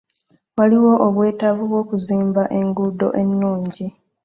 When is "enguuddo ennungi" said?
2.59-3.85